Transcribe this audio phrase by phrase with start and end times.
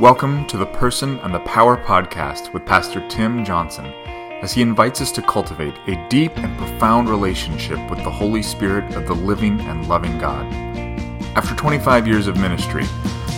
[0.00, 3.86] Welcome to the Person and the Power podcast with Pastor Tim Johnson
[4.42, 8.92] as he invites us to cultivate a deep and profound relationship with the Holy Spirit
[8.96, 10.52] of the living and loving God.
[11.36, 12.82] After 25 years of ministry,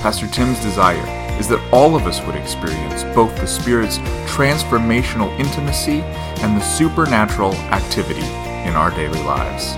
[0.00, 1.07] Pastor Tim's desire
[1.39, 6.00] is that all of us would experience both the Spirit's transformational intimacy
[6.41, 8.25] and the supernatural activity
[8.66, 9.77] in our daily lives.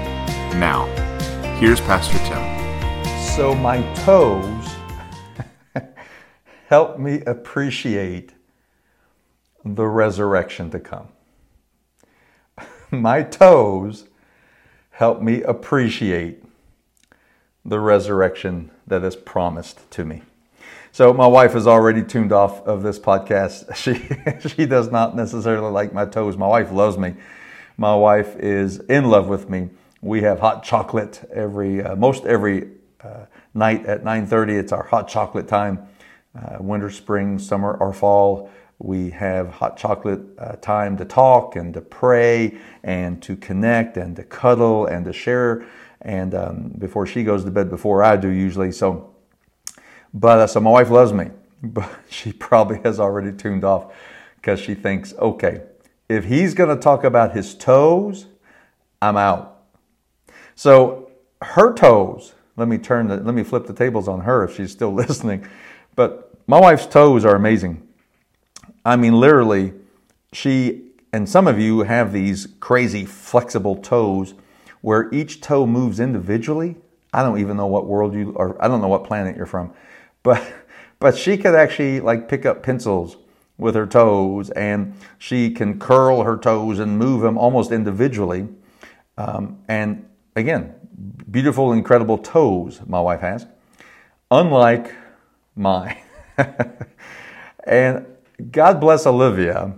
[0.55, 0.87] Now,
[1.59, 3.19] here's Pastor Tim.
[3.35, 4.58] So, my toes
[6.69, 8.35] help me appreciate
[9.65, 11.09] the resurrection to come.
[12.91, 14.05] My toes
[14.91, 16.45] help me appreciate
[17.65, 20.21] the resurrection that is promised to me.
[20.91, 23.75] So my wife is already tuned off of this podcast.
[23.77, 26.37] She she does not necessarily like my toes.
[26.37, 27.15] My wife loves me.
[27.77, 29.69] My wife is in love with me.
[30.01, 32.71] We have hot chocolate every uh, most every
[33.03, 34.59] uh, night at 9:30.
[34.59, 35.87] It's our hot chocolate time
[36.39, 38.51] uh, winter, spring, summer, or fall.
[38.79, 44.15] We have hot chocolate uh, time to talk and to pray and to connect and
[44.17, 45.67] to cuddle and to share.
[46.03, 48.71] And um, before she goes to bed, before I do usually.
[48.71, 49.15] So,
[50.15, 51.31] but uh, so my wife loves me,
[51.63, 53.93] but she probably has already tuned off
[54.37, 55.63] because she thinks, okay,
[56.09, 58.27] if he's going to talk about his toes,
[59.03, 59.65] I'm out.
[60.55, 61.09] So
[61.43, 62.35] her toes.
[62.57, 65.47] Let me turn the, let me flip the tables on her if she's still listening.
[65.95, 67.87] But my wife's toes are amazing.
[68.83, 69.75] I mean, literally,
[70.33, 70.83] she,
[71.13, 74.33] and some of you have these crazy flexible toes
[74.81, 76.77] where each toe moves individually.
[77.13, 79.75] I don't even know what world you, or I don't know what planet you're from,
[80.23, 80.43] but,
[80.99, 83.19] but she could actually like pick up pencils
[83.59, 88.49] with her toes and she can curl her toes and move them almost individually.
[89.19, 90.73] Um, and again,
[91.31, 93.47] beautiful, incredible toes my wife has.
[94.31, 94.95] Unlike
[95.55, 95.99] mine.
[97.65, 98.07] and
[98.51, 99.75] God bless Olivia.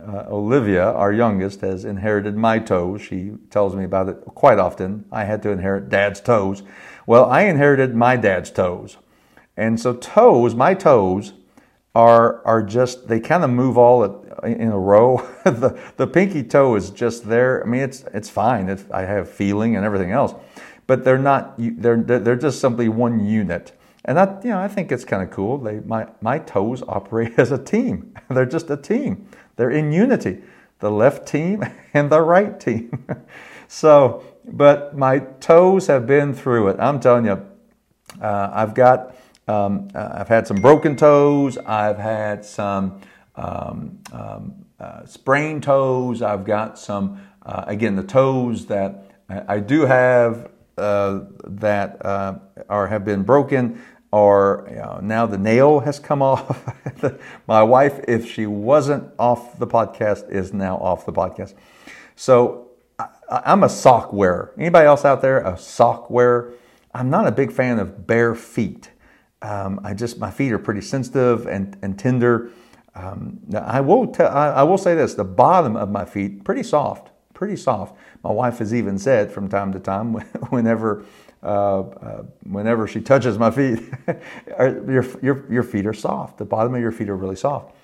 [0.00, 3.02] Uh, Olivia, our youngest, has inherited my toes.
[3.02, 5.04] She tells me about it quite often.
[5.10, 6.62] I had to inherit dad's toes.
[7.06, 8.98] Well, I inherited my dad's toes.
[9.56, 11.32] And so, toes, my toes,
[11.96, 14.04] are, are just, they kind of move all
[14.44, 15.26] in a row.
[15.44, 17.64] the, the pinky toe is just there.
[17.64, 18.68] I mean, it's, it's fine.
[18.68, 20.34] It's, I have feeling and everything else.
[20.86, 23.72] But they're not, they're, they're just simply one unit.
[24.06, 25.58] And that, you know, I think it's kind of cool.
[25.58, 28.14] They, my, my toes operate as a team.
[28.30, 29.26] They're just a team.
[29.56, 30.42] They're in unity.
[30.78, 33.04] The left team and the right team.
[33.68, 36.76] so, but my toes have been through it.
[36.78, 37.44] I'm telling you,
[38.22, 39.16] uh, I've got,
[39.48, 41.58] um, uh, I've had some broken toes.
[41.58, 43.00] I've had some
[43.34, 46.22] um, um, uh, sprained toes.
[46.22, 52.38] I've got some, uh, again, the toes that I, I do have uh, that uh,
[52.68, 53.80] are have been broken
[54.12, 56.74] or you know, now the nail has come off.
[57.46, 61.54] My wife, if she wasn't off the podcast, is now off the podcast.
[62.14, 64.52] So I, am a sock wearer.
[64.58, 66.54] Anybody else out there a sock wearer?
[66.94, 68.90] I'm not a big fan of bare feet.
[69.42, 72.50] Um, I just my feet are pretty sensitive and and tender.
[72.94, 76.62] Um, I will tell, I, I will say this: the bottom of my feet pretty
[76.62, 77.94] soft, pretty soft.
[78.24, 80.14] My wife has even said from time to time,
[80.50, 81.04] whenever
[81.42, 83.80] uh, uh, whenever she touches my feet,
[84.58, 86.38] your, your, your feet are soft.
[86.38, 87.74] The bottom of your feet are really soft.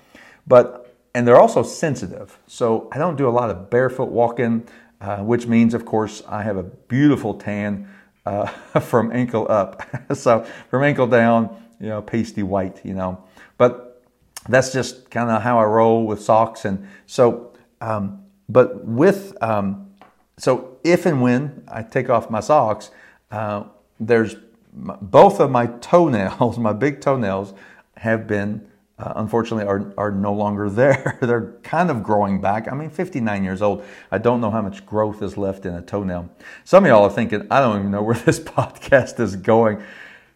[0.47, 2.37] But, and they're also sensitive.
[2.47, 4.67] So I don't do a lot of barefoot walking,
[4.99, 7.87] uh, which means, of course, I have a beautiful tan
[8.25, 8.47] uh,
[8.81, 9.81] from ankle up.
[10.13, 13.23] so from ankle down, you know, pasty white, you know.
[13.57, 14.01] But
[14.49, 16.65] that's just kind of how I roll with socks.
[16.65, 19.91] And so, um, but with, um,
[20.37, 22.91] so if and when I take off my socks,
[23.33, 23.63] uh,
[23.99, 24.35] there's
[24.73, 27.53] both of my toenails, my big toenails,
[27.97, 28.67] have been
[28.99, 31.17] uh, unfortunately are, are no longer there.
[31.19, 32.71] They're kind of growing back.
[32.71, 33.83] I mean, 59 years old.
[34.11, 36.29] I don't know how much growth is left in a toenail.
[36.63, 39.83] Some of y'all are thinking, I don't even know where this podcast is going.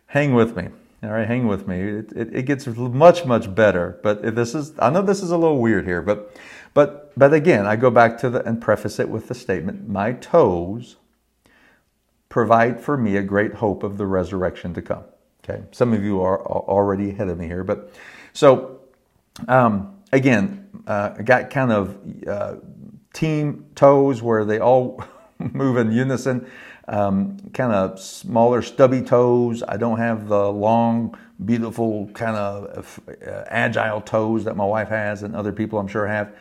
[0.07, 0.69] Hang with me.
[1.03, 1.79] All right, hang with me.
[1.79, 3.99] It, it, it gets much, much better.
[4.01, 6.35] But this is, I know this is a little weird here, but,
[6.73, 10.13] but, but again, I go back to the, and preface it with the statement, my
[10.13, 10.95] toes
[12.29, 15.03] provide for me a great hope of the resurrection to come.
[15.43, 17.93] Okay, some of you are already ahead of me here, but
[18.33, 18.81] so
[19.47, 21.97] um, again, uh, I got kind of
[22.27, 22.55] uh,
[23.13, 25.03] team toes where they all
[25.39, 26.49] move in unison.
[26.89, 29.61] Um, kind of smaller, stubby toes.
[29.67, 35.23] I don't have the long, beautiful, kind of uh, agile toes that my wife has
[35.23, 36.33] and other people I'm sure have.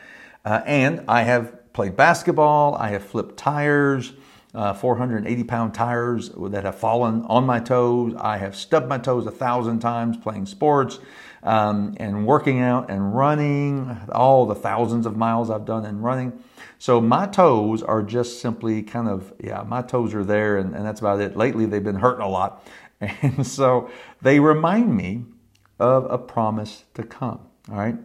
[0.44, 2.76] Uh, and I have played basketball.
[2.76, 4.12] I have flipped tires.
[4.56, 8.14] Uh, 480 pound tires that have fallen on my toes.
[8.18, 10.98] I have stubbed my toes a thousand times playing sports
[11.42, 16.42] um, and working out and running, all the thousands of miles I've done in running.
[16.78, 20.86] So my toes are just simply kind of, yeah, my toes are there and, and
[20.86, 21.36] that's about it.
[21.36, 22.66] Lately they've been hurting a lot.
[23.20, 23.90] And so
[24.22, 25.26] they remind me
[25.78, 27.40] of a promise to come.
[27.70, 27.96] All right.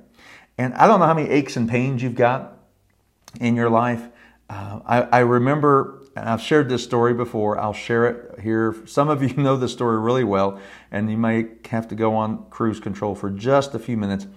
[0.57, 2.57] And I don't know how many aches and pains you've got
[3.39, 4.03] in your life.
[4.50, 7.60] Uh, I, I remember and I've shared this story before.
[7.60, 8.75] I'll share it here.
[8.86, 10.60] Some of you know this story really well,
[10.92, 14.28] and you may have to go on cruise control for just a few minutes.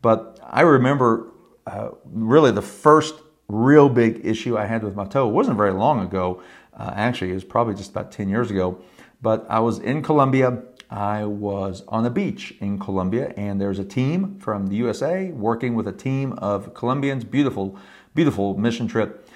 [0.00, 1.32] But I remember
[1.66, 3.14] uh, really the first
[3.48, 5.28] real big issue I had with my toe.
[5.28, 6.42] It wasn't very long ago.
[6.74, 8.80] Uh, actually, it was probably just about 10 years ago.
[9.20, 10.62] But I was in Colombia.
[10.90, 15.74] I was on a beach in Colombia, and there's a team from the USA working
[15.74, 17.24] with a team of Colombians.
[17.24, 17.76] Beautiful,
[18.14, 19.28] beautiful mission trip.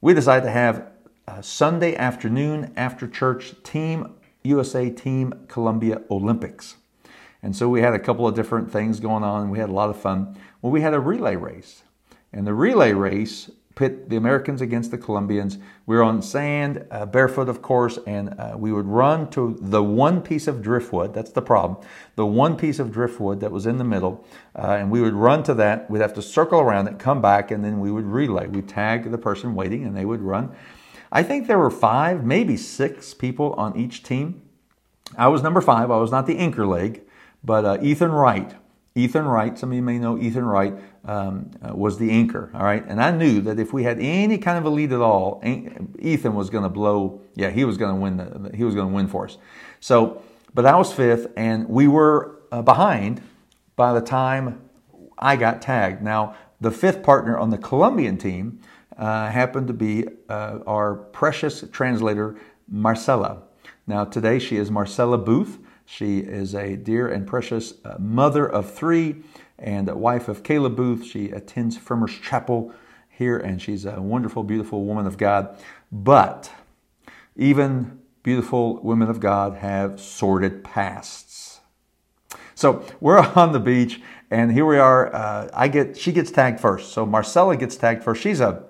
[0.00, 0.93] We decided to have
[1.26, 6.76] uh, Sunday afternoon after church, Team USA, Team Colombia Olympics.
[7.42, 9.50] And so we had a couple of different things going on.
[9.50, 10.36] We had a lot of fun.
[10.62, 11.82] Well, we had a relay race.
[12.32, 15.58] And the relay race pit the Americans against the Colombians.
[15.86, 19.82] We were on sand, uh, barefoot, of course, and uh, we would run to the
[19.82, 21.12] one piece of driftwood.
[21.12, 21.84] That's the problem.
[22.14, 24.24] The one piece of driftwood that was in the middle,
[24.56, 25.90] uh, and we would run to that.
[25.90, 28.46] We'd have to circle around it, come back, and then we would relay.
[28.46, 30.54] We tag the person waiting, and they would run.
[31.14, 34.42] I think there were five, maybe six people on each team.
[35.16, 35.88] I was number five.
[35.92, 37.02] I was not the anchor leg,
[37.44, 38.52] but uh, Ethan Wright.
[38.96, 40.74] Ethan Wright, some of you may know Ethan Wright,
[41.04, 42.50] um, uh, was the anchor.
[42.52, 42.84] All right.
[42.88, 45.40] And I knew that if we had any kind of a lead at all,
[46.00, 47.20] Ethan was going to blow.
[47.36, 48.16] Yeah, he was going to win.
[48.16, 49.38] The, he was going to win for us.
[49.78, 50.20] So,
[50.52, 53.22] but I was fifth, and we were uh, behind
[53.76, 54.68] by the time
[55.16, 56.02] I got tagged.
[56.02, 58.60] Now, the fifth partner on the Colombian team
[58.98, 62.36] uh, happened to be uh, our precious translator,
[62.68, 63.42] Marcella.
[63.86, 65.58] Now, today she is Marcella Booth.
[65.84, 69.22] She is a dear and precious uh, mother of three
[69.58, 71.04] and wife of Caleb Booth.
[71.04, 72.72] She attends Firmers Chapel
[73.08, 75.56] here, and she's a wonderful, beautiful woman of God.
[75.92, 76.50] But
[77.36, 81.60] even beautiful women of God have sordid pasts.
[82.54, 84.00] So we're on the beach,
[84.30, 85.14] and here we are.
[85.14, 86.92] Uh, I get she gets tagged first.
[86.92, 88.22] So Marcella gets tagged first.
[88.22, 88.64] She's a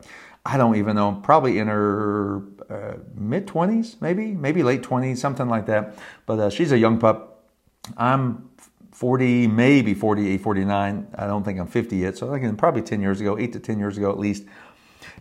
[0.46, 5.48] I don't even know, probably in her uh, mid 20s, maybe, maybe late 20s, something
[5.48, 5.96] like that.
[6.26, 7.48] But uh, she's a young pup.
[7.96, 8.50] I'm
[8.92, 11.08] 40, maybe 48, 49.
[11.14, 12.18] I don't think I'm 50 yet.
[12.18, 14.44] So I think probably 10 years ago, eight to 10 years ago at least.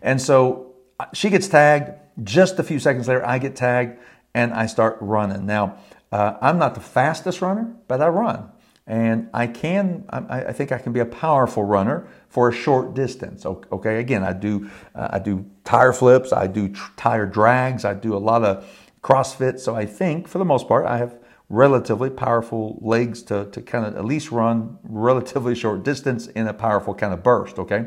[0.02, 1.90] And so uh, she gets tagged.
[2.22, 3.98] Just a few seconds later, I get tagged
[4.34, 5.46] and I start running.
[5.46, 5.78] Now,
[6.12, 8.50] uh, I'm not the fastest runner, but I run.
[8.86, 12.92] And I can, I, I, think I can be a powerful runner for a short
[12.92, 13.46] distance.
[13.46, 17.94] Okay, again, I do, uh, I do tire flips, I do tr- tire drags, I
[17.94, 18.68] do a lot of
[19.02, 19.58] CrossFit.
[19.58, 23.86] So I think, for the most part, I have relatively powerful legs to, to kind
[23.86, 27.58] of at least run relatively short distance in a powerful kind of burst.
[27.58, 27.86] Okay,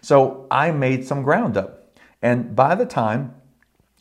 [0.00, 1.88] so I made some ground up,
[2.22, 3.34] and by the time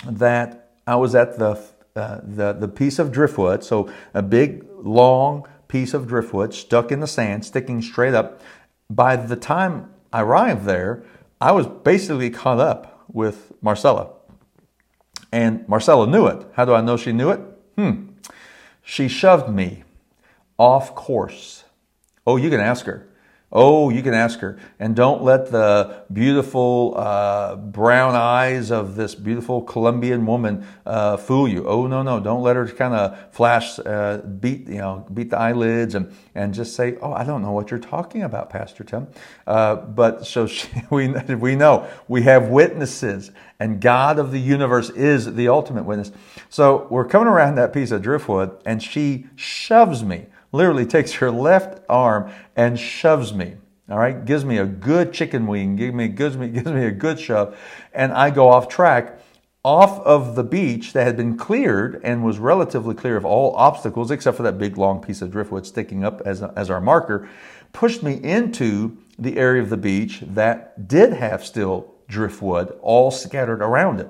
[0.05, 1.59] that I was at the
[1.95, 6.99] uh, the the piece of driftwood, so a big long piece of driftwood stuck in
[6.99, 8.41] the sand, sticking straight up.
[8.89, 11.03] By the time I arrived there,
[11.41, 14.11] I was basically caught up with Marcella.
[15.31, 16.45] And Marcella knew it.
[16.53, 17.41] How do I know she knew it?
[17.77, 18.09] Hmm.
[18.81, 19.83] She shoved me
[20.57, 21.65] off course.
[22.25, 23.07] Oh, you can ask her.
[23.57, 24.59] Oh, you can ask her.
[24.79, 31.47] And don't let the beautiful uh, brown eyes of this beautiful Colombian woman uh, fool
[31.47, 31.65] you.
[31.65, 32.19] Oh, no, no.
[32.19, 36.53] Don't let her kind of flash, uh, beat, you know, beat the eyelids and, and
[36.53, 39.07] just say, oh, I don't know what you're talking about, Pastor Tim.
[39.47, 43.31] Uh, but so she, we, we know we have witnesses
[43.61, 46.11] and God of the universe is the ultimate witness.
[46.49, 51.29] So we're coming around that piece of driftwood and she shoves me literally takes her
[51.29, 53.55] left arm and shoves me.
[53.89, 56.91] All right, gives me a good chicken wing, gives me, gives me, gives me a
[56.91, 57.57] good shove,
[57.93, 59.19] and I go off track
[59.63, 64.11] off of the beach that had been cleared and was relatively clear of all obstacles
[64.11, 67.27] except for that big long piece of driftwood sticking up as, as our marker,
[67.73, 73.59] pushed me into the area of the beach that did have still driftwood all scattered
[73.59, 74.09] around it.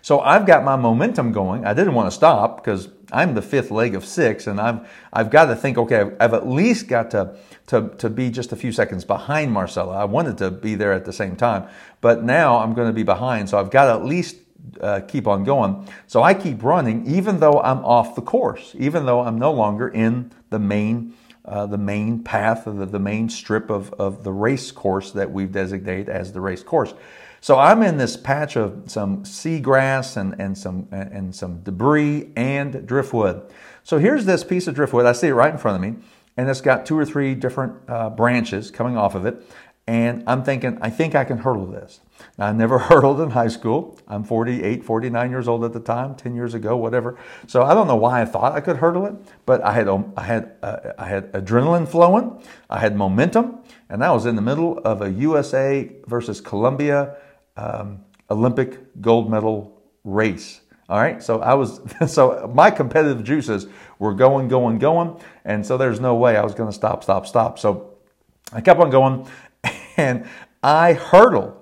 [0.00, 1.64] So I've got my momentum going.
[1.64, 5.30] I didn't want to stop because I'm the fifth leg of six, and I've I've
[5.30, 8.56] got to think, okay, I've, I've, at least got to, to to be just a
[8.56, 9.96] few seconds behind Marcella.
[9.96, 11.68] I wanted to be there at the same time,
[12.00, 14.36] but now I'm going to be behind, so I've got to at least
[14.80, 15.86] uh, keep on going.
[16.06, 19.88] So I keep running, even though I'm off the course, even though I'm no longer
[19.88, 21.14] in the main.
[21.44, 25.50] Uh, the main path, the, the main strip of, of the race course that we've
[25.50, 26.94] designated as the race course.
[27.42, 32.86] So I'm in this patch of some seagrass and, and some and some debris and
[32.86, 33.52] driftwood.
[33.82, 35.06] So here's this piece of driftwood.
[35.06, 36.00] I see it right in front of me,
[36.36, 39.44] and it's got two or three different uh, branches coming off of it.
[39.88, 41.98] And I'm thinking, I think I can hurdle this.
[42.38, 43.98] Now, I never hurdled in high school.
[44.06, 47.18] I'm 48, 49 years old at the time, 10 years ago, whatever.
[47.48, 49.14] So I don't know why I thought I could hurdle it,
[49.46, 53.58] but I had, um, I had, uh, I had adrenaline flowing, I had momentum,
[53.88, 57.16] and I was in the middle of a USA versus Colombia
[57.56, 60.60] um, Olympic gold medal race.
[60.88, 63.66] All right, so I was, so my competitive juices
[63.98, 67.26] were going, going, going, and so there's no way I was going to stop, stop,
[67.26, 67.58] stop.
[67.58, 67.94] So
[68.52, 69.26] I kept on going,
[69.96, 70.26] and
[70.62, 71.56] I hurdled,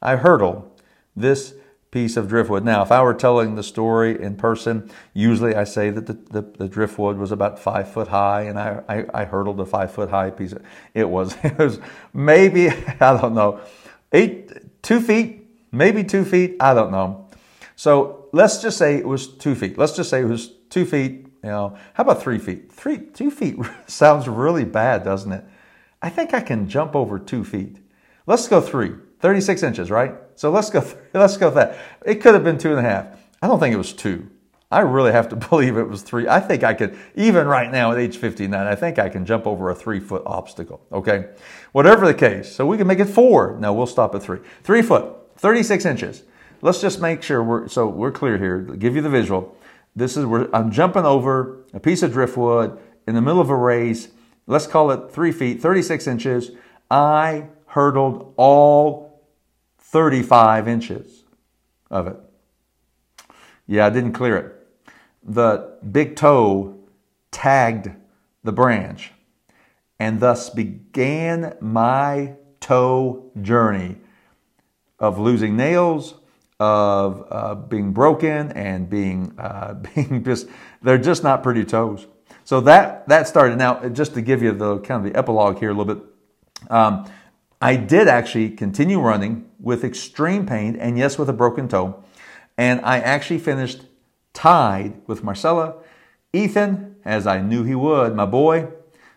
[0.00, 0.70] I hurdled
[1.16, 1.54] this
[1.90, 2.62] piece of driftwood.
[2.64, 6.42] Now, if I were telling the story in person, usually I say that the, the,
[6.42, 10.10] the driftwood was about five foot high, and I, I, I hurdled a five foot
[10.10, 10.52] high piece.
[10.52, 10.62] Of,
[10.92, 11.80] it was it was
[12.12, 13.60] maybe I don't know
[14.12, 15.35] eight two feet,
[15.76, 16.56] maybe two feet.
[16.60, 17.28] I don't know.
[17.76, 19.78] So let's just say it was two feet.
[19.78, 21.26] Let's just say it was two feet.
[21.42, 22.72] You know, how about three feet?
[22.72, 23.56] Three two feet
[23.86, 25.44] sounds really bad, doesn't it?
[26.02, 27.78] I think I can jump over two feet.
[28.26, 28.92] Let's go three.
[29.20, 30.14] 36 inches, right?
[30.34, 31.78] So let's go, let's go that.
[32.04, 33.06] It could have been two and a half.
[33.40, 34.30] I don't think it was two.
[34.70, 36.28] I really have to believe it was three.
[36.28, 39.46] I think I could, even right now at age 59, I think I can jump
[39.46, 40.84] over a three foot obstacle.
[40.92, 41.30] Okay.
[41.72, 42.54] Whatever the case.
[42.54, 43.56] So we can make it four.
[43.58, 44.40] No, we'll stop at three.
[44.62, 46.22] Three foot, 36 inches.
[46.62, 48.60] Let's just make sure we're, so we're clear here.
[48.60, 49.56] give you the visual.
[49.94, 53.56] This is where I'm jumping over a piece of driftwood in the middle of a
[53.56, 54.08] race.
[54.46, 56.50] Let's call it three feet, 36 inches.
[56.90, 59.22] I hurdled all
[59.78, 61.24] 35 inches
[61.90, 62.16] of it.
[63.66, 64.52] Yeah, I didn't clear it.
[65.22, 66.78] The big toe
[67.30, 67.90] tagged
[68.44, 69.12] the branch,
[69.98, 73.96] and thus began my toe journey
[74.98, 76.14] of losing nails,
[76.58, 80.48] of uh, being broken, and being uh, being just
[80.82, 82.06] they're just not pretty toes.
[82.44, 83.58] So that that started.
[83.58, 86.04] Now, just to give you the kind of the epilogue here a little bit,
[86.70, 87.10] um,
[87.60, 92.02] I did actually continue running with extreme pain and yes, with a broken toe.
[92.58, 93.82] And I actually finished
[94.32, 95.76] tied with Marcella.
[96.32, 98.68] Ethan, as I knew he would, my boy,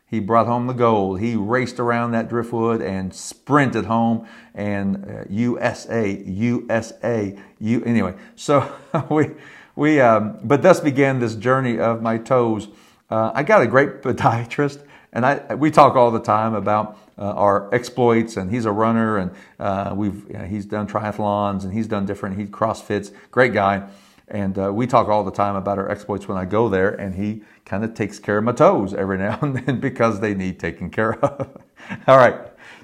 [0.09, 1.19] he brought home the gold.
[1.19, 4.27] He raced around that driftwood and sprinted home.
[4.55, 8.15] And uh, USA, USA, you anyway.
[8.35, 8.71] So
[9.09, 9.31] we
[9.75, 12.69] we um, but thus began this journey of my toes.
[13.09, 17.33] Uh, I got a great podiatrist, and I we talk all the time about uh,
[17.33, 21.73] our exploits, and he's a runner, and uh, we've you know, he's done triathlons, and
[21.73, 22.37] he's done different.
[22.37, 23.87] He CrossFits, great guy,
[24.29, 27.15] and uh, we talk all the time about our exploits when I go there, and
[27.15, 30.59] he kind of takes care of my toes every now and then because they need
[30.59, 31.57] taken care of.
[32.07, 32.35] all right,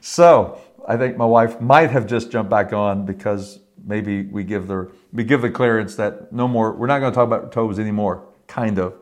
[0.02, 4.68] so I think my wife might have just jumped back on because maybe we give
[4.68, 6.74] the we give the clearance that no more.
[6.74, 8.28] We're not going to talk about toes anymore.
[8.48, 8.96] Kind of.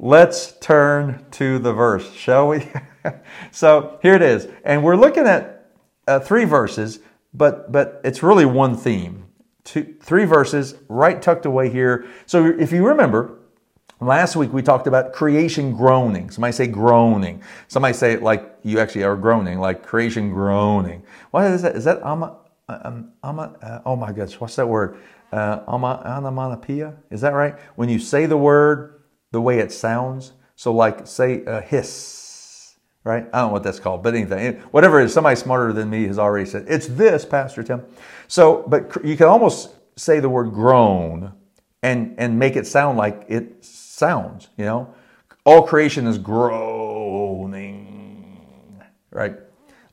[0.00, 2.68] Let's turn to the verse, shall we?
[3.50, 4.46] so here it is.
[4.64, 5.72] And we're looking at
[6.06, 7.00] uh, three verses,
[7.34, 9.24] but, but it's really one theme.
[9.68, 12.06] Two, three verses right tucked away here.
[12.24, 13.38] So if you remember,
[14.00, 16.30] last week we talked about creation groaning.
[16.30, 17.42] Somebody say groaning.
[17.66, 21.02] Somebody say it like you actually are groaning, like creation groaning.
[21.32, 21.76] What is that?
[21.76, 22.38] Is that ama,
[22.70, 24.96] um, ama, uh, oh my gosh, what's that word?
[25.30, 26.94] Uh, ama, onomatopoeia?
[27.10, 27.54] Is that right?
[27.76, 30.32] When you say the word, the way it sounds.
[30.56, 31.90] So, like, say a hiss,
[33.08, 33.26] right?
[33.32, 36.06] I don't know what that's called, but anything, whatever it is, somebody smarter than me
[36.06, 37.82] has already said, it's this, Pastor Tim.
[38.28, 41.32] So, but you can almost say the word groan
[41.82, 44.94] and, and make it sound like it sounds, you know?
[45.44, 47.64] All creation is groaning,
[49.10, 49.36] right?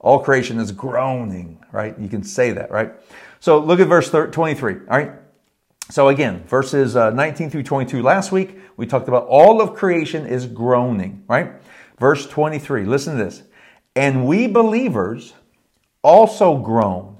[0.02, 1.98] All creation is groaning, right?
[1.98, 2.92] You can say that, right?
[3.40, 5.14] So look at verse 23, all right?
[5.90, 10.26] So again, verses uh, 19 through 22 last week, we talked about all of creation
[10.28, 11.54] is groaning, right?
[12.00, 13.44] Verse 23, listen to this.
[13.96, 15.34] And we believers
[16.04, 17.18] also groan,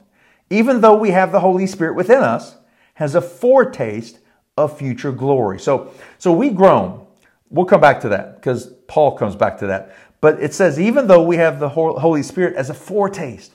[0.50, 2.56] even though we have the Holy Spirit within us,
[2.96, 4.20] has a foretaste
[4.58, 5.60] of future glory.
[5.60, 7.06] So, so we groan.
[7.50, 9.96] We'll come back to that because Paul comes back to that.
[10.22, 13.52] But it says, even though we have the Holy Spirit as a foretaste,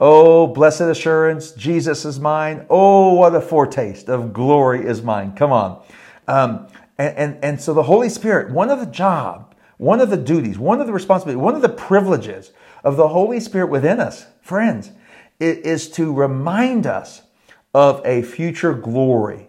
[0.00, 2.66] Oh, blessed assurance, Jesus is mine.
[2.68, 5.34] Oh, what a foretaste of glory is mine.
[5.34, 5.82] Come on.
[6.26, 6.66] Um,
[6.98, 10.58] and, and, and so the Holy Spirit, one of the job, one of the duties,
[10.58, 12.52] one of the responsibilities, one of the privileges
[12.82, 14.92] of the Holy Spirit within us, friends,
[15.40, 17.22] is to remind us
[17.72, 19.48] of a future glory.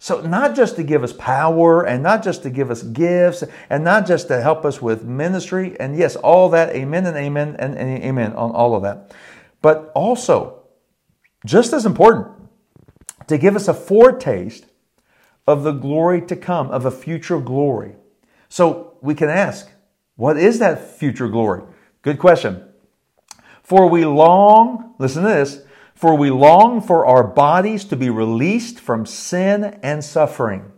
[0.00, 3.82] So, not just to give us power and not just to give us gifts and
[3.82, 7.76] not just to help us with ministry, and yes, all that, amen and amen and,
[7.76, 9.12] and amen on all of that
[9.60, 10.62] but also
[11.46, 12.28] just as important,
[13.26, 14.66] to give us a foretaste
[15.46, 17.94] of the glory to come, of a future glory.
[18.48, 19.70] So we can ask,
[20.16, 21.62] what is that future glory?
[22.02, 22.64] Good question.
[23.62, 25.62] For we long, listen to this,
[25.94, 30.72] for we long for our bodies to be released from sin and suffering.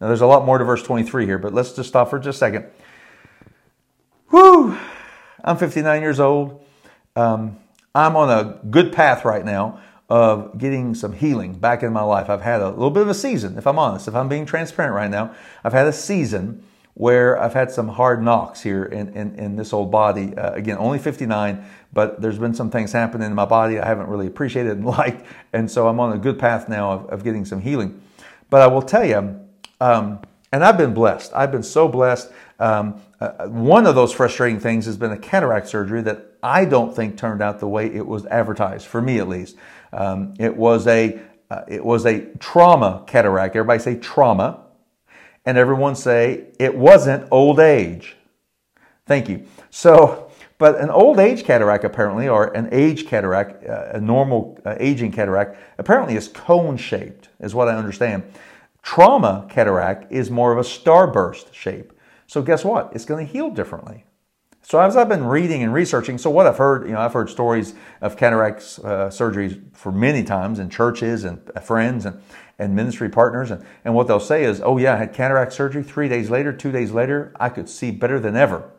[0.00, 2.36] Now there's a lot more to verse 23 here, but let's just stop for just
[2.36, 2.66] a second.
[4.30, 4.78] Whew!
[5.42, 6.64] I'm 59 years old.
[7.14, 7.58] Um,
[7.94, 12.28] I'm on a good path right now of getting some healing back in my life.
[12.28, 14.94] I've had a little bit of a season, if I'm honest, if I'm being transparent
[14.94, 15.34] right now.
[15.64, 16.62] I've had a season
[16.96, 20.34] where I've had some hard knocks here in, in, in this old body.
[20.34, 21.62] Uh, again, only 59,
[21.92, 25.26] but there's been some things happening in my body I haven't really appreciated and liked.
[25.52, 28.00] And so I'm on a good path now of, of getting some healing.
[28.48, 29.38] But I will tell you,
[29.78, 31.32] um, and I've been blessed.
[31.34, 32.32] I've been so blessed.
[32.58, 36.96] Um, uh, one of those frustrating things has been a cataract surgery that I don't
[36.96, 39.56] think turned out the way it was advertised, for me at least.
[39.92, 43.54] Um, it was a uh, it was a trauma cataract.
[43.54, 44.65] Everybody say trauma
[45.46, 48.16] and everyone say it wasn't old age.
[49.06, 49.46] Thank you.
[49.70, 54.74] So, but an old age cataract apparently, or an age cataract, uh, a normal uh,
[54.80, 58.24] aging cataract, apparently is cone shaped, is what I understand.
[58.82, 61.92] Trauma cataract is more of a starburst shape.
[62.26, 62.90] So guess what?
[62.92, 64.04] It's going to heal differently.
[64.62, 67.30] So as I've been reading and researching, so what I've heard, you know, I've heard
[67.30, 72.20] stories of cataract uh, surgeries for many times in churches and friends and,
[72.58, 73.50] and ministry partners.
[73.50, 75.82] And, and what they'll say is, oh yeah, I had cataract surgery.
[75.82, 78.70] Three days later, two days later, I could see better than ever.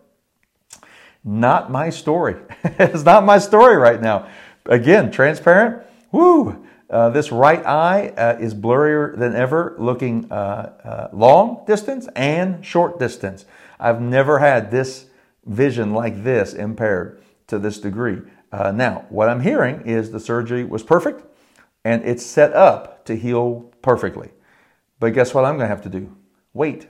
[1.24, 2.38] Not my story.
[2.64, 4.28] it's not my story right now.
[4.66, 5.84] Again, transparent.
[6.12, 6.66] Woo!
[6.90, 12.66] Uh, this right eye uh, is blurrier than ever, looking uh, uh long distance and
[12.66, 13.46] short distance.
[13.78, 15.08] I've never had this
[15.46, 18.22] vision like this impaired to this degree.
[18.52, 21.24] Uh, now, what I'm hearing is the surgery was perfect
[21.84, 24.30] and it's set up to heal perfectly.
[25.00, 26.16] But guess what I'm going to have to do?
[26.54, 26.88] Wait.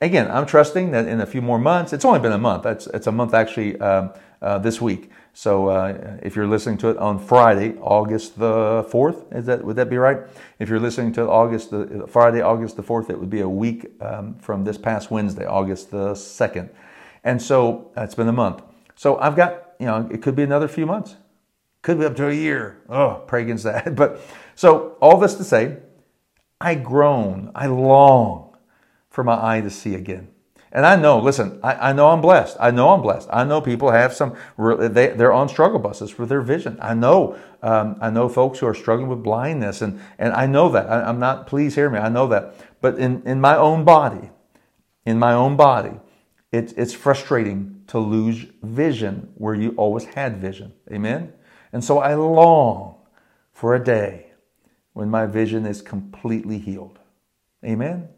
[0.00, 2.66] Again, I'm trusting that in a few more months, it's only been a month.
[2.66, 5.10] It's, it's a month actually um, uh, this week.
[5.32, 9.76] So uh, if you're listening to it on Friday, August the 4th, is that, would
[9.76, 10.18] that be right?
[10.58, 13.90] If you're listening to August the, Friday, August the 4th, it would be a week
[14.00, 16.70] um, from this past Wednesday, August the 2nd.
[17.24, 18.62] And so uh, it's been a month.
[18.94, 21.16] So I've got, you know, it could be another few months.
[21.82, 22.80] Could be up to a year.
[22.88, 23.94] Oh, pray against that.
[23.96, 24.20] But
[24.54, 25.78] so all this to say,
[26.60, 28.56] I groan, I long
[29.10, 30.28] for my eye to see again.
[30.74, 32.56] And I know, listen, I, I, know I'm blessed.
[32.58, 33.28] I know I'm blessed.
[33.32, 36.76] I know people have some, they, they're on struggle buses for their vision.
[36.82, 40.68] I know, um, I know folks who are struggling with blindness, and, and I know
[40.70, 40.90] that.
[40.90, 42.56] I, I'm not, please hear me, I know that.
[42.80, 44.30] But in, in my own body,
[45.06, 45.92] in my own body,
[46.50, 50.72] it's, it's frustrating to lose vision where you always had vision.
[50.90, 51.32] Amen?
[51.72, 52.96] And so I long
[53.52, 54.33] for a day
[54.94, 56.98] when my vision is completely healed.
[57.64, 58.08] Amen?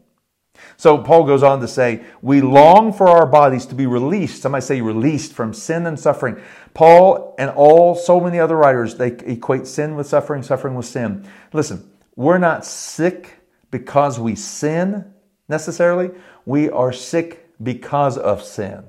[0.75, 4.41] So Paul goes on to say, We long for our bodies to be released.
[4.41, 6.41] Somebody say released from sin and suffering.
[6.73, 11.27] Paul and all, so many other writers, they equate sin with suffering, suffering with sin.
[11.53, 15.05] Listen, we're not sick because we sin
[15.47, 16.11] necessarily.
[16.45, 18.83] We are sick because of sin.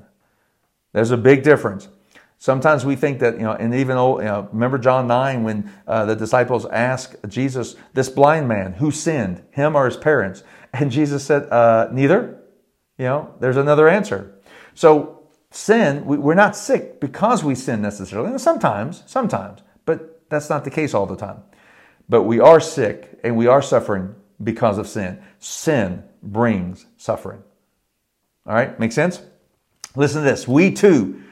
[0.93, 1.89] There's a big difference.
[2.39, 5.73] Sometimes we think that, you know, and even, old, you know, remember John 9 when
[5.87, 10.45] uh, the disciples asked Jesus, this blind man, who sinned, him or his parents?
[10.73, 12.41] And Jesus said, uh, neither.
[12.99, 14.41] You know, there's another answer.
[14.75, 18.31] So sin, we, we're not sick because we sin necessarily.
[18.31, 21.43] And sometimes, sometimes, but that's not the case all the time.
[22.09, 25.21] But we are sick and we are suffering because of sin.
[25.39, 27.43] Sin brings suffering.
[28.47, 29.23] All right, make sense?
[29.95, 30.49] Listen to this.
[30.49, 31.23] We too,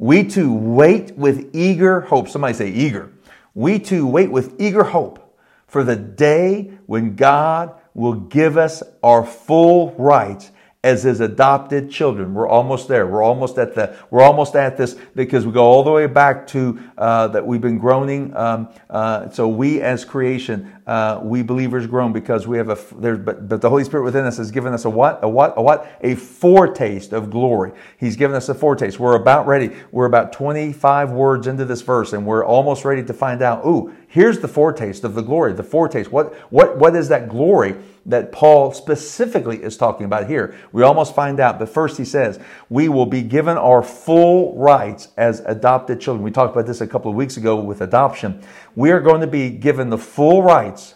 [0.00, 2.30] we too wait with eager hope.
[2.30, 3.12] Somebody say eager.
[3.52, 9.26] We too wait with eager hope for the day when God will give us our
[9.26, 12.32] full rights as his adopted children.
[12.32, 13.06] We're almost there.
[13.06, 13.94] We're almost at the.
[14.10, 17.60] We're almost at this because we go all the way back to uh, that we've
[17.60, 18.34] been groaning.
[18.34, 22.78] Um, uh, so we as creation, uh, we believers groan because we have a.
[22.96, 25.52] There's but but the Holy Spirit within us has given us a what a what
[25.58, 27.72] a what a foretaste of glory.
[27.98, 28.98] He's given us a foretaste.
[28.98, 29.76] We're about ready.
[29.92, 33.66] We're about 25 words into this verse, and we're almost ready to find out.
[33.66, 35.54] Ooh, here's the foretaste of the glory.
[35.54, 36.12] The foretaste.
[36.12, 37.76] What what what is that glory?
[38.06, 40.54] that Paul specifically is talking about here.
[40.72, 45.08] We almost find out, but first he says, we will be given our full rights
[45.16, 46.24] as adopted children.
[46.24, 48.42] We talked about this a couple of weeks ago with adoption.
[48.74, 50.94] We are going to be given the full rights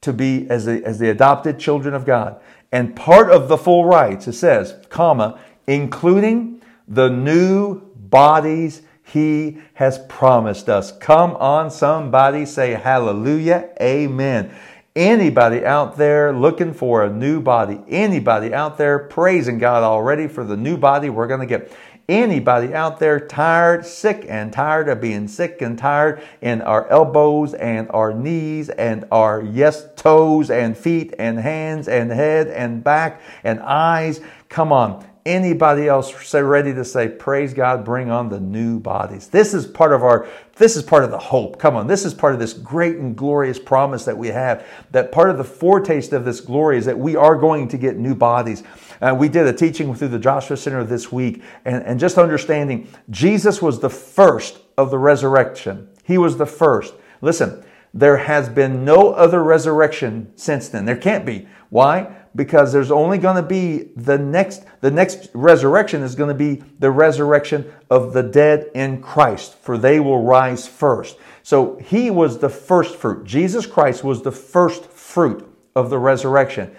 [0.00, 2.40] to be as the, as the adopted children of God.
[2.72, 9.98] And part of the full rights, it says, comma, including the new bodies He has
[10.08, 10.90] promised us.
[10.90, 14.52] Come on, somebody say hallelujah, amen.
[14.96, 17.80] Anybody out there looking for a new body?
[17.88, 21.72] Anybody out there praising God already for the new body we're going to get?
[22.08, 27.54] Anybody out there tired, sick and tired of being sick and tired in our elbows
[27.54, 33.20] and our knees and our yes toes and feet and hands and head and back
[33.42, 34.20] and eyes?
[34.48, 39.28] Come on anybody else say ready to say praise god bring on the new bodies.
[39.28, 41.58] This is part of our this is part of the hope.
[41.58, 45.12] Come on this is part of this great and glorious promise that we have that
[45.12, 48.14] part of the foretaste of this glory is that we are going to get new
[48.14, 48.62] bodies.
[49.00, 52.88] Uh, we did a teaching through the joshua center this week and, and just understanding
[53.10, 55.88] jesus was the first of the resurrection.
[56.04, 56.94] He was the first.
[57.22, 60.84] Listen there has been no other resurrection since then.
[60.84, 61.46] There can't be.
[61.70, 66.34] Why because there's only going to be the next the next resurrection is going to
[66.34, 71.16] be the resurrection of the dead in Christ for they will rise first.
[71.42, 73.24] So he was the first fruit.
[73.24, 76.74] Jesus Christ was the first fruit of the resurrection.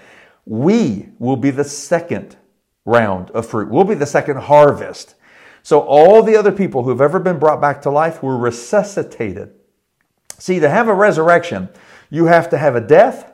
[0.46, 2.36] We will be the second
[2.84, 3.70] round of fruit.
[3.70, 5.16] We'll be the second harvest.
[5.64, 9.54] So all the other people who have ever been brought back to life were resuscitated.
[10.38, 11.70] See to have a resurrection
[12.10, 13.32] you have to have a death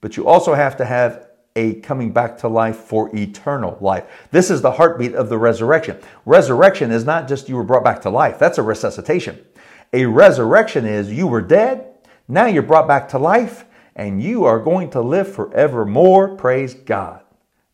[0.00, 4.04] but you also have to have a coming back to life for eternal life.
[4.30, 5.98] This is the heartbeat of the resurrection.
[6.24, 9.44] Resurrection is not just you were brought back to life, that's a resuscitation.
[9.92, 11.86] A resurrection is you were dead,
[12.28, 16.36] now you're brought back to life, and you are going to live forevermore.
[16.36, 17.20] Praise God.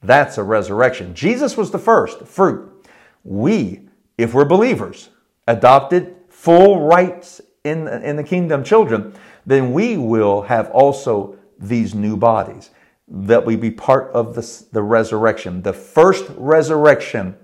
[0.03, 1.15] That's a resurrection.
[1.15, 2.87] Jesus was the first fruit.
[3.23, 5.11] We, if we're believers,
[5.47, 9.15] adopted full rights in, in the kingdom children,
[9.47, 12.71] then we will have also these new bodies
[13.11, 15.63] that we be part of the, the resurrection.
[15.63, 17.37] The first resurrection.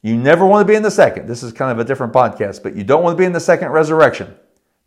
[0.00, 1.28] You never want to be in the second.
[1.28, 3.40] This is kind of a different podcast, but you don't want to be in the
[3.40, 4.34] second resurrection.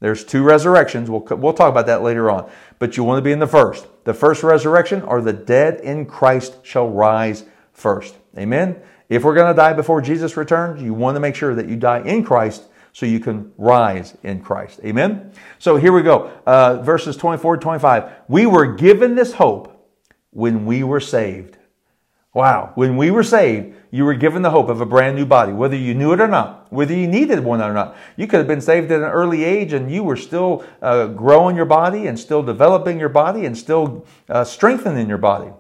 [0.01, 1.10] There's two resurrections.
[1.10, 2.49] We'll, we'll talk about that later on.
[2.80, 3.88] But you want to be in the first.
[4.04, 8.15] The first resurrection are the dead in Christ shall rise first.
[8.38, 8.82] Amen?
[9.08, 11.75] If we're going to die before Jesus returns, you want to make sure that you
[11.75, 14.80] die in Christ so you can rise in Christ.
[14.84, 15.32] Amen?
[15.60, 16.32] So here we go.
[16.45, 18.12] Uh, verses 24 to 25.
[18.28, 19.74] We were given this hope
[20.36, 21.58] when we were saved.
[22.34, 22.74] Wow.
[22.76, 25.78] When we were saved, you were given the hope of a brand new body, whether
[25.78, 27.95] you knew it or not, whether you needed one or not.
[28.17, 31.56] You could have been saved at an early age and you were still uh, growing
[31.56, 35.52] your body and still developing your body and still uh, strengthening your body.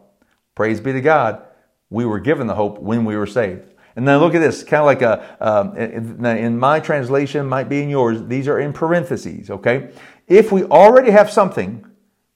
[0.55, 1.41] Praise be to God.
[1.89, 3.73] We were given the hope when we were saved.
[3.95, 7.81] And then look at this, kind of like a, um, in my translation, might be
[7.81, 9.91] in yours, these are in parentheses, okay?
[10.27, 11.85] If we already have something,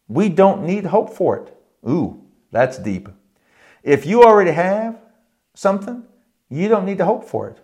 [0.08, 1.54] we don't need hope for it.
[1.90, 2.19] Ooh,
[2.52, 3.10] that's deep.
[3.84, 5.00] If you already have
[5.54, 6.04] something,
[6.50, 7.60] you don't need to hope for it.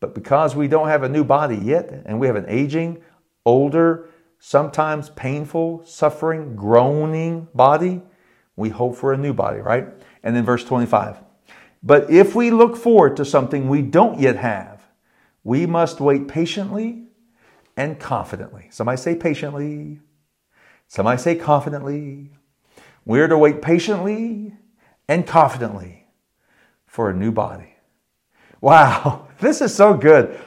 [0.00, 3.02] But because we don't have a new body yet, and we have an aging,
[3.44, 8.02] older, sometimes painful, suffering, groaning body,
[8.56, 9.88] we hope for a new body, right?
[10.22, 11.18] And then verse 25.
[11.82, 14.82] But if we look forward to something we don't yet have,
[15.44, 17.04] we must wait patiently
[17.76, 18.68] and confidently.
[18.70, 20.00] Somebody say patiently.
[20.88, 22.30] Somebody say confidently.
[23.08, 24.52] We are to wait patiently
[25.08, 26.06] and confidently
[26.86, 27.74] for a new body.
[28.60, 30.38] Wow, this is so good.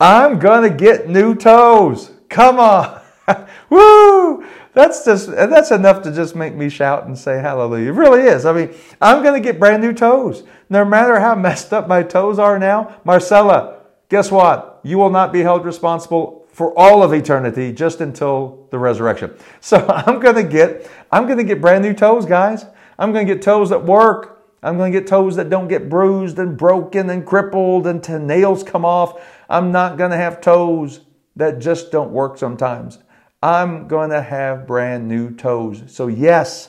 [0.00, 2.10] I'm going to get new toes.
[2.30, 3.02] Come on.
[3.68, 4.46] Woo!
[4.72, 7.90] That's just that's enough to just make me shout and say hallelujah.
[7.90, 8.46] It really is.
[8.46, 10.42] I mean, I'm going to get brand new toes.
[10.70, 14.80] No matter how messed up my toes are now, Marcella, guess what?
[14.84, 19.34] You will not be held responsible for all of eternity just until the resurrection.
[19.62, 22.66] So I'm going to get I'm going to get brand new toes, guys.
[22.98, 24.44] I'm going to get toes that work.
[24.62, 28.12] I'm going to get toes that don't get bruised and broken and crippled and t-
[28.18, 29.26] nails come off.
[29.48, 31.00] I'm not going to have toes
[31.34, 32.98] that just don't work sometimes.
[33.42, 35.82] I'm going to have brand new toes.
[35.86, 36.68] So yes,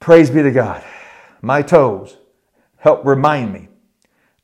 [0.00, 0.82] praise be to God.
[1.42, 2.16] My toes
[2.78, 3.68] help remind me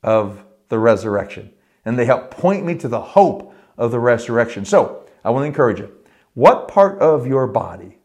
[0.03, 1.55] of the resurrection
[1.87, 4.65] and they help point me to the hope of the resurrection.
[4.65, 5.93] So, I want to encourage you.
[6.35, 7.99] What part of your body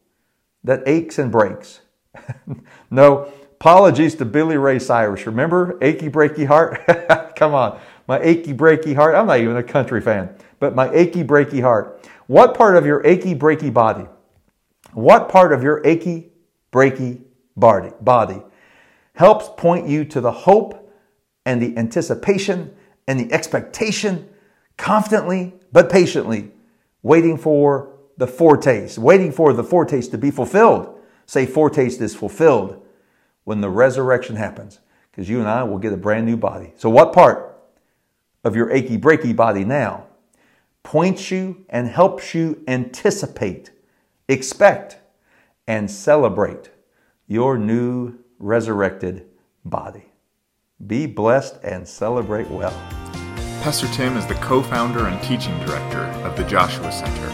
[0.63, 1.81] that aches and breaks?
[2.91, 5.25] no, apologies to Billy Ray Cyrus.
[5.25, 7.35] Remember Achy Breaky Heart?
[7.35, 9.15] Come on, my achy breaky heart.
[9.15, 12.05] I'm not even a country fan, but my achy breaky heart.
[12.27, 14.07] What part of your achy breaky body?
[14.93, 16.31] What part of your achy
[16.71, 17.21] breaky
[17.55, 18.41] body, body
[19.13, 20.91] helps point you to the hope
[21.45, 22.73] and the anticipation
[23.07, 24.27] and the expectation
[24.79, 26.51] confidently but patiently,
[27.03, 30.97] waiting for the foretaste, waiting for the foretaste to be fulfilled.
[31.27, 32.83] Say, foretaste is fulfilled
[33.43, 34.79] when the resurrection happens,
[35.11, 36.73] because you and I will get a brand new body.
[36.75, 37.61] So, what part
[38.43, 40.07] of your achy breaky body now
[40.81, 43.71] points you and helps you anticipate,
[44.27, 44.97] expect,
[45.67, 46.71] and celebrate
[47.27, 49.27] your new resurrected
[49.63, 50.05] body.
[50.87, 53.08] Be blessed and celebrate well.
[53.61, 57.27] Pastor Tim is the co founder and teaching director of the Joshua Center,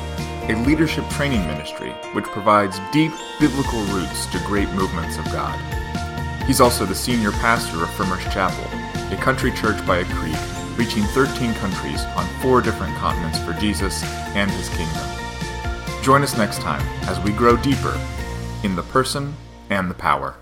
[0.52, 5.56] a leadership training ministry which provides deep biblical roots to great movements of God.
[6.46, 8.66] He's also the senior pastor of Firmers Chapel,
[9.16, 10.36] a country church by a creek
[10.78, 14.04] reaching 13 countries on four different continents for Jesus
[14.36, 15.04] and his kingdom.
[16.02, 18.02] Join us next time as we grow deeper
[18.64, 19.36] in the person
[19.70, 20.36] and the power.